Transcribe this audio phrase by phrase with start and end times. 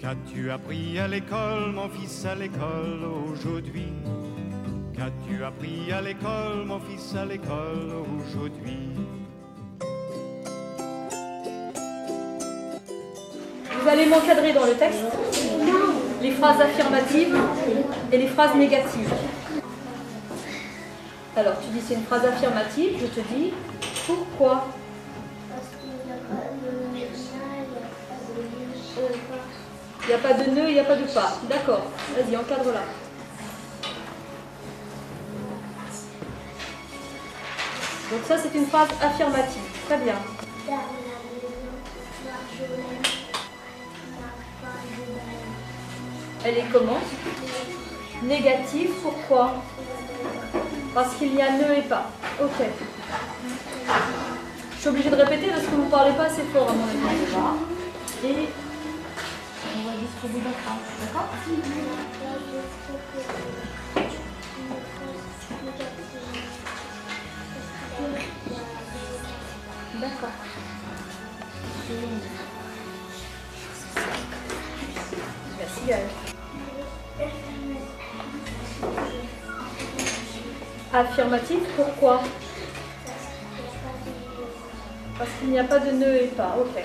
[0.00, 3.92] Qu'as-tu appris à l'école, mon fils, à l'école aujourd'hui?
[4.96, 8.92] Qu'as-tu appris à l'école, mon fils, à l'école aujourd'hui?
[13.82, 15.04] Vous allez m'encadrer dans le texte.
[16.22, 17.36] Les phrases affirmatives
[18.10, 19.12] et les phrases négatives.
[21.36, 23.52] Alors, tu dis c'est une phrase affirmative, je te dis
[24.06, 24.66] pourquoi?
[30.10, 31.38] N'y a pas de nœud, il n'y a pas de pas.
[31.48, 32.80] D'accord, vas-y, encadre-la.
[38.10, 39.62] Donc ça, c'est une phrase affirmative.
[39.86, 40.14] Très bien.
[46.44, 46.98] Elle est comment?
[48.22, 49.62] Négative, pourquoi?
[50.92, 52.10] Parce qu'il y a ne et pas.
[52.42, 52.66] Ok.
[54.74, 56.84] Je suis obligée de répéter parce que vous ne parlez pas assez fort à mon
[56.84, 56.98] avis.
[58.24, 58.48] Et
[60.20, 60.50] va jusqu'au bout d'un
[61.00, 61.28] D'accord
[70.00, 70.30] D'accord.
[75.58, 76.08] Merci Gaëlle.
[80.92, 82.22] Affirmatif, pourquoi?
[85.18, 86.82] Parce qu'il n'y a pas de nœud et pas, ok.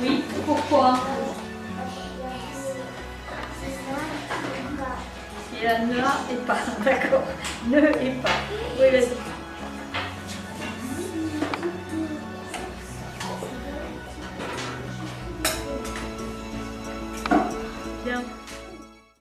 [0.00, 0.98] Oui, pourquoi
[5.52, 7.22] Il y a ne et pas, d'accord.
[7.66, 8.28] Ne et pas.
[8.78, 9.33] Oui.